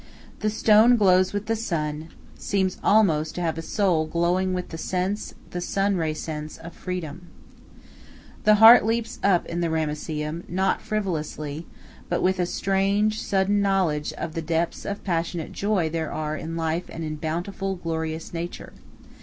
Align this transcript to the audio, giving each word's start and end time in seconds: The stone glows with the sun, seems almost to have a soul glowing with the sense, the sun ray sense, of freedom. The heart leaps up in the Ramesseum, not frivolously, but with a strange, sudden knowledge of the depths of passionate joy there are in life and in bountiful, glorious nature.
The 0.39 0.49
stone 0.49 0.97
glows 0.97 1.31
with 1.31 1.45
the 1.45 1.55
sun, 1.55 2.09
seems 2.35 2.79
almost 2.83 3.35
to 3.35 3.41
have 3.41 3.59
a 3.59 3.61
soul 3.61 4.07
glowing 4.07 4.51
with 4.51 4.69
the 4.69 4.77
sense, 4.79 5.35
the 5.51 5.61
sun 5.61 5.95
ray 5.95 6.15
sense, 6.15 6.57
of 6.57 6.73
freedom. 6.73 7.27
The 8.43 8.55
heart 8.55 8.83
leaps 8.83 9.19
up 9.21 9.45
in 9.45 9.61
the 9.61 9.69
Ramesseum, 9.69 10.43
not 10.47 10.81
frivolously, 10.81 11.67
but 12.09 12.23
with 12.23 12.39
a 12.39 12.47
strange, 12.47 13.21
sudden 13.21 13.61
knowledge 13.61 14.11
of 14.13 14.33
the 14.33 14.41
depths 14.41 14.85
of 14.85 15.03
passionate 15.03 15.51
joy 15.51 15.87
there 15.87 16.11
are 16.11 16.35
in 16.35 16.57
life 16.57 16.85
and 16.89 17.03
in 17.03 17.17
bountiful, 17.17 17.75
glorious 17.75 18.33
nature. 18.33 18.73